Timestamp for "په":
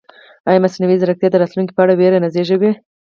1.75-1.81